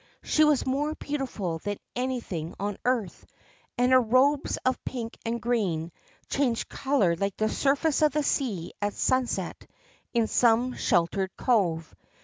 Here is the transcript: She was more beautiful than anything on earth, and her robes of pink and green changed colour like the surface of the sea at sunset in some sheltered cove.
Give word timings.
She 0.23 0.43
was 0.43 0.65
more 0.65 0.95
beautiful 0.95 1.59
than 1.59 1.77
anything 1.95 2.55
on 2.59 2.79
earth, 2.85 3.23
and 3.77 3.91
her 3.91 4.01
robes 4.01 4.57
of 4.65 4.83
pink 4.83 5.15
and 5.27 5.39
green 5.39 5.91
changed 6.27 6.67
colour 6.67 7.15
like 7.15 7.37
the 7.37 7.49
surface 7.49 8.01
of 8.01 8.11
the 8.13 8.23
sea 8.23 8.73
at 8.81 8.95
sunset 8.95 9.67
in 10.11 10.25
some 10.25 10.73
sheltered 10.73 11.29
cove. 11.37 11.93